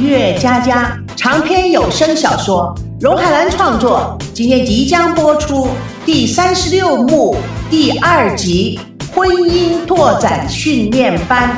[0.00, 5.68] 岁月佳佳长篇有声小说，荣海兰创作，今天即将播出
[6.06, 7.36] 第三十六幕
[7.68, 8.80] 第二集
[9.14, 11.54] 《婚姻拓展训练班》。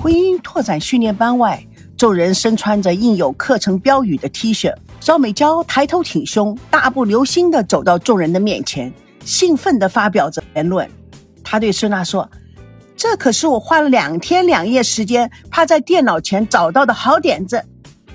[0.00, 1.60] 婚姻拓展训练班外，
[1.96, 4.72] 众人身穿着印有课程标语的 T 恤。
[5.00, 8.92] 赵美娇抬头挺胸，大步流星地走到众人的面前，
[9.24, 10.88] 兴奋地发表着言论。
[11.42, 12.30] 她对孙娜说。
[13.00, 17.64] 这可是我花了两天两夜时间趴在电脑前找到的好点子。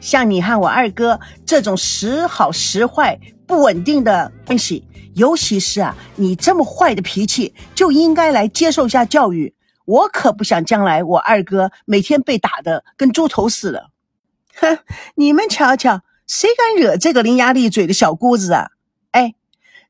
[0.00, 9.54] 像你和我二哥这种时好时坏、不稳定的关系，尤其是啊，你这么坏的脾气，就应该来接受一下教育。
[9.84, 13.90] 我可不想将来我二哥每天被打得跟猪头似的。
[14.58, 14.78] 哼，
[15.14, 18.70] 你们瞧瞧，谁敢惹这个伶牙俐嘴的小姑子啊？
[19.12, 19.36] 哎，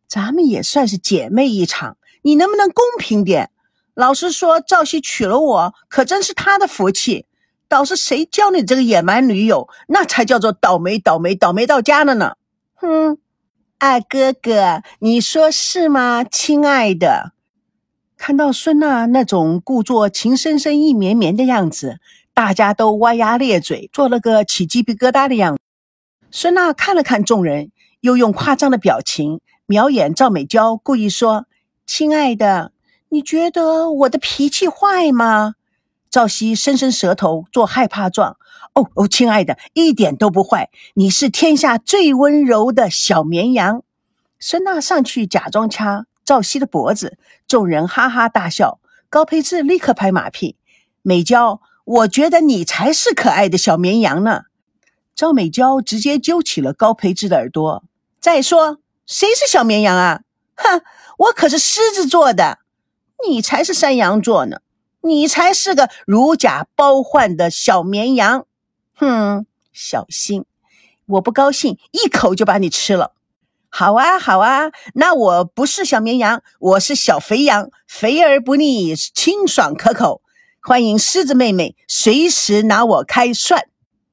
[0.07, 3.49] 咱们也算是姐妹一场，你能不能公平点？
[4.03, 7.27] 老实说，赵熙娶了我，可真是他的福气。
[7.69, 12.35] 倒是谁教你这个野蛮女友，那才叫做倒霉倒霉倒霉到家了呢。
[12.75, 13.19] 哼，
[13.79, 17.31] 二哥哥，你说是吗，亲爱的？
[18.17, 22.01] 看到孙娜那种故作情深深意绵绵的样子，
[22.35, 25.63] 大家都歪牙咧嘴，做了个起鸡皮疙瘩的样子。
[26.33, 31.47] 孙娜看了看众人，又用夸张的表情瞄眼赵美娇，故意说
[31.87, 32.72] ：“亲爱的。”
[33.13, 35.57] 你觉得我的脾气坏吗？
[36.11, 38.39] 赵熙伸伸舌头做害怕状。
[38.73, 40.71] 哦哦，亲爱的，一点都不坏。
[40.95, 43.83] 你是天下最温柔的小绵羊。
[44.41, 48.81] 孙娜上去假装掐赵熙的脖子，众人哈哈大笑。
[49.11, 50.57] 高培志立刻拍马屁
[51.03, 54.45] ：“美娇，我觉得你才是可爱的小绵羊呢。”
[55.15, 57.85] 赵美娇直接揪起了高培志的耳朵。
[58.19, 60.23] 再说，谁是小绵羊啊？
[60.55, 60.81] 哼，
[61.19, 62.61] 我可是狮子座的。
[63.27, 64.59] 你才是山羊座呢，
[65.03, 68.47] 你才是个如假包换的小绵羊，
[68.95, 70.45] 哼，小心，
[71.07, 73.13] 我不高兴，一口就把你吃了。
[73.69, 80.21] 好啊，好啊，那我不是小绵羊，我是小肥羊，肥而不腻，清爽可口。
[80.61, 83.67] 欢迎狮子妹妹随时拿我开涮。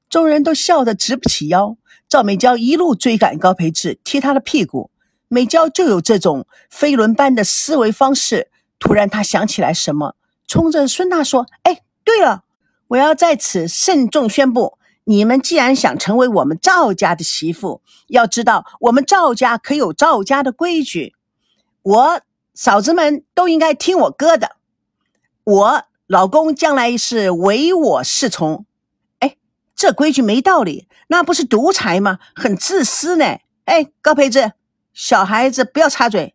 [0.08, 1.76] 众人都笑得直不起腰。
[2.08, 4.90] 赵美娇一路追赶高培志，踢他的屁股。
[5.28, 8.50] 美娇就有这种飞轮般的思维方式。
[8.80, 10.16] 突然，他想起来什么，
[10.48, 12.42] 冲着孙娜说：“哎，对了，
[12.88, 21.14] 我要在此慎重宣布，你们既然想成为我们赵家的媳妇，要知道我们赵家可有赵家的规矩。
[21.82, 22.20] 我
[22.54, 24.56] 嫂子们都应该听我哥的。
[25.44, 28.64] 我老公将来是唯我是从。
[29.18, 29.36] 哎，
[29.76, 32.18] 这规矩没道理，那不是独裁吗？
[32.34, 33.38] 很自私呢。
[33.66, 34.52] 哎，高培志，
[34.94, 36.34] 小孩子不要插嘴，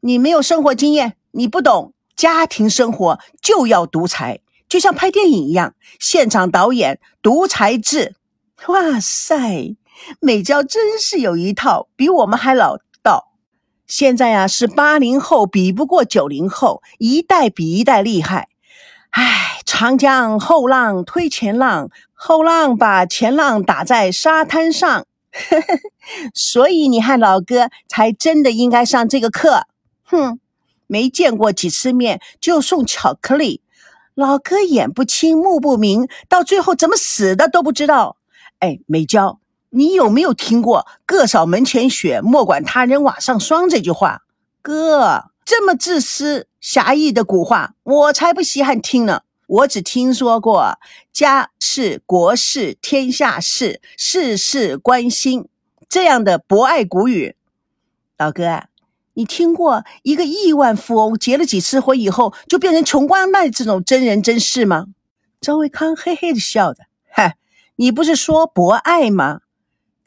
[0.00, 8.14] 你没有生活经验。”你不懂家庭生活就要独裁，就像拍电影一样，现场导演独裁制。
[8.66, 9.76] 哇塞，
[10.20, 13.32] 美娇真是有一套，比我们还老道。
[13.86, 18.48] 现在呀，是八零后比不过九零后，一代比一代厉害。
[19.10, 25.06] 唉，长江后浪推前浪，后浪把前浪打在沙滩上。
[26.34, 29.66] 所以你和老哥才真的应该上这个课。
[30.04, 30.40] 哼。
[30.88, 33.62] 没见过几次面就送巧克力，
[34.14, 38.16] 老哥眼不清目不明，到最后怎么死的都不知道。
[38.58, 39.38] 哎，美娇，
[39.70, 44.22] 你有没有听过“各扫门前雪，莫管他人瓦上霜”这句话？
[44.60, 49.22] 哥这么自私狭义的古话，我才不稀罕听呢。
[49.46, 50.78] 我只听说过
[51.12, 55.46] “家事国事天下事，事事关心”
[55.88, 57.36] 这样的博爱古语。
[58.18, 58.67] 老哥。
[59.18, 64.86] 你听过一个亿万富翁结了几次婚以后就变成穷光蛋这种真人真事吗？
[65.40, 67.36] 赵维康嘿嘿的笑着，嗨，
[67.74, 69.40] 你不是说博爱吗？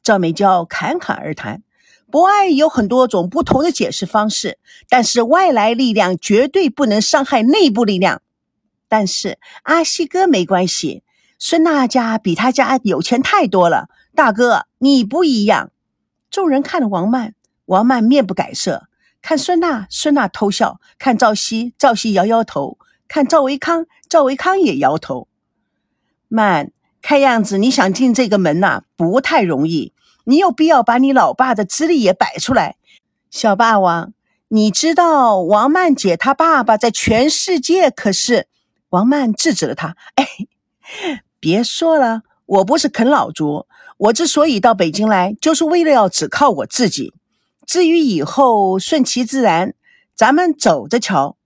[0.02, 1.62] 赵美娇侃侃而谈，
[2.10, 4.58] 博爱有很多种不同的解释方式，
[4.88, 8.22] 但是外来力量绝对不能伤害内部力量。
[8.88, 11.04] 但是阿西哥没关系，
[11.38, 15.74] 孙娜家比他家有钱太多了，大哥你不一样。
[16.30, 17.36] 众人看了王曼，
[17.66, 18.88] 王曼面不改色。
[19.22, 22.78] 看孙娜，孙娜偷笑；看赵熙，赵熙摇摇头；
[23.08, 25.28] 看赵维康，赵维康也摇头。
[26.28, 26.72] 曼，
[27.02, 29.94] 看样子你想进这个门呐，不太容易。
[30.24, 32.78] 你有必要把你老爸的资历也摆出来。
[33.30, 34.14] 小霸王，
[34.50, 38.48] 你知道王曼姐她爸爸在全世界可是……
[38.90, 39.96] 王曼制止了他。
[40.16, 40.26] 哎，
[41.40, 43.68] 别说了，我不是啃老族。
[43.98, 47.14] 我之所以到北京来，就是为了要只靠我自己。
[47.72, 49.76] 至于以后顺其自然，
[50.14, 51.38] 咱们走着瞧。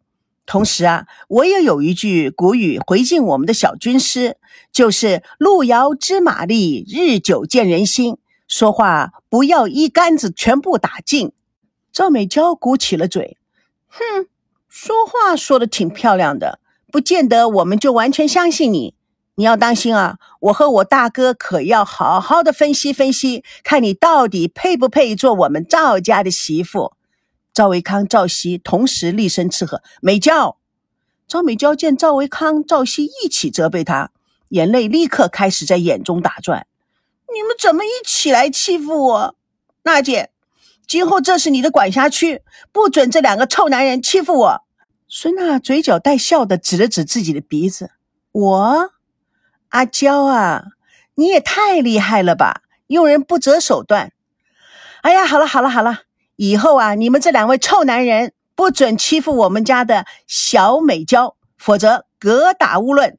[0.47, 4.37] 同时啊，我也有一句古语回敬我们的小军师，
[4.71, 8.17] 就是“路遥知马力，日久见人心”。
[8.49, 11.31] 说话不要一竿子全部打尽。
[11.93, 13.37] 赵美娇鼓起了嘴，
[13.87, 14.25] 哼，
[14.67, 16.57] 说话说的挺漂亮的，
[16.91, 18.94] 不见得我们就完全相信你。
[19.37, 20.17] 你要当心啊！
[20.39, 26.93] 我和我大哥可要好好的分析分析，看你到底配不配做我们赵家的媳妇。
[27.53, 30.57] 赵维康、赵熙同时厉声斥喝：“美娇！”
[31.27, 34.11] 赵美娇见赵维康、赵熙一起责备她，
[34.49, 36.67] 眼泪立刻开始在眼中打转。
[37.33, 39.35] 你们怎么一起来欺负我？
[39.83, 40.29] 娜姐，
[40.87, 42.41] 今后这是你的管辖区，
[42.71, 44.61] 不准这两个臭男人欺负我。
[45.09, 47.91] 孙娜嘴角带笑的指了指自己的鼻子
[48.31, 48.89] ：“我，
[49.75, 50.63] 阿娇啊，
[51.15, 54.13] 你也太厉害了吧，用人不择手段。
[55.01, 56.03] 哎呀，好了好了好了。”
[56.37, 63.17] 以后啊，你们这两位臭男人不准欺负我们家的小美娇，否则格打勿论。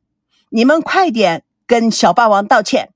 [0.49, 2.91] 你们快点跟小霸王道歉。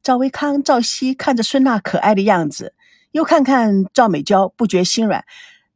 [0.00, 2.74] 赵维康、赵熙看着孙娜可爱的样子，
[3.10, 5.24] 又看看赵美娇，不觉心软。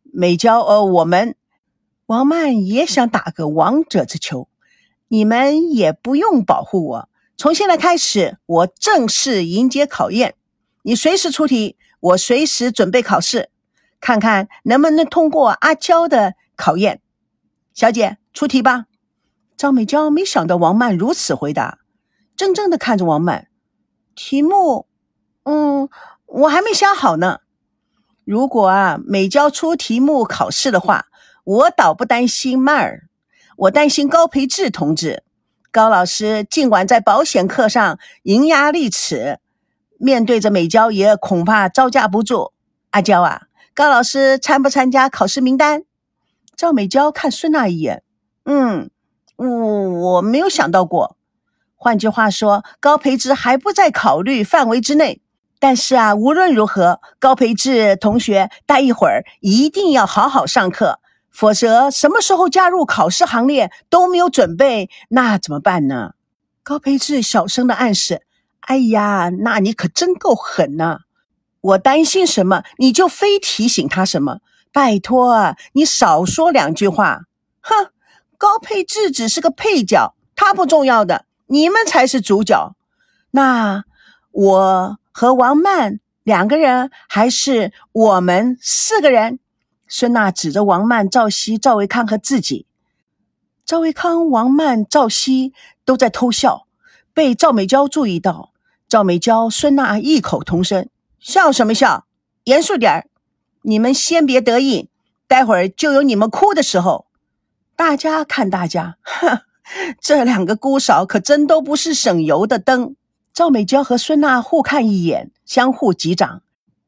[0.02, 1.34] 美娇，呃，我们
[2.06, 4.48] 王曼也想打个王者之球，
[5.08, 7.08] 你们也不用保护我。
[7.38, 10.36] 从现在开始，我正式迎接考验，
[10.82, 13.50] 你随时出题，我随时准备考试。
[14.00, 17.02] 看看能不能通过阿娇的考验，
[17.74, 18.86] 小姐出题吧。
[19.56, 21.80] 赵美娇没想到王曼如此回答，
[22.36, 23.48] 怔怔的看着王曼。
[24.14, 24.86] 题目，
[25.44, 25.90] 嗯，
[26.24, 27.40] 我还没想好呢。
[28.24, 31.06] 如果啊美娇出题目考试的话，
[31.44, 33.08] 我倒不担心曼儿，
[33.56, 35.22] 我担心高培志同志。
[35.76, 39.40] 高老师尽管在保险课上伶牙俐齿，
[39.98, 42.54] 面对着美娇也恐怕招架不住。
[42.92, 43.42] 阿娇啊。
[43.74, 45.82] 高老师参不参加考试名单？
[46.56, 48.02] 赵美娇看孙娜一眼，
[48.46, 48.88] 嗯，
[49.36, 49.46] 我
[49.90, 51.18] 我没有想到过。
[51.74, 55.20] 换句话说，高培志还不在考虑范围之内。
[55.58, 61.00] 但是啊，无论如何，高培志同学待一会儿一定要好好上课，
[61.36, 66.14] 否则什么时候加入考试行列都没有准备，那怎么办呢？
[66.62, 68.22] 高培志小声的暗示
[68.66, 71.00] ：“哎呀，那你可真够狠呐！”
[71.60, 74.38] 我担心什么，你就非提醒他什么。
[74.72, 77.20] 拜托啊，你少说两句话。
[77.60, 77.90] 哼，
[78.38, 82.74] 高配置只是个配角，他不重要的，你们才是主角。
[83.30, 83.84] 那
[84.30, 89.38] 我和王曼两个人，还是我们四个人？
[89.88, 92.66] 孙娜指着王曼、赵熙、赵维康和自己。
[93.64, 95.52] 赵维康、王曼、赵熙
[95.84, 96.66] 都在偷笑，
[97.12, 98.52] 被赵美娇注意到。
[98.88, 100.88] 赵美娇、孙娜异口同声。
[101.18, 102.06] 笑什么笑？
[102.44, 103.06] 严肃点儿！
[103.62, 104.88] 你们先别得意，
[105.26, 107.06] 待会儿就有你们哭的时候。
[107.74, 109.40] 大家看大家，哼，
[110.00, 112.94] 这两个姑嫂可真都不是省油的灯。
[113.34, 116.42] 赵美娇和孙娜互看一眼，相互击掌。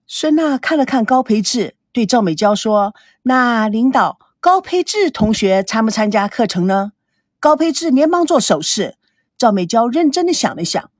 [0.06, 6.92] 孙娜看了看高培志，对赵美娇说：“那领导，高培志同学参不参加课程呢？”
[7.40, 8.94] 高培志连忙做手势。
[9.36, 10.90] 赵美娇认真的想了想：“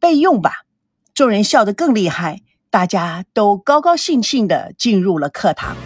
[0.00, 0.64] 备用吧。”
[1.14, 2.40] 众人笑得更厉害。
[2.70, 5.76] 大家都高高兴兴的进入了课堂。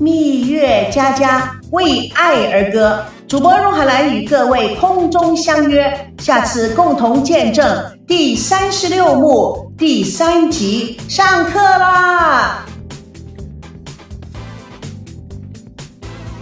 [0.00, 12.66] 蜜月佳佳为爱而歌，主播荣海兰与各位空中相约，下次共同见证第三十六幕第三集上课啦！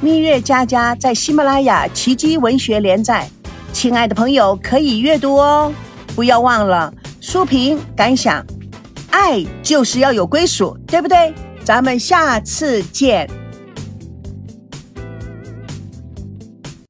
[0.01, 3.31] 蜜月佳佳在喜马拉雅奇迹文学连载。
[3.73, 5.73] 亲爱的朋友，可以阅读哦，
[6.17, 8.45] 不要忘了书评感想。
[9.11, 11.33] 爱就是要有归属，对不对？
[11.63, 13.31] 咱们下次见。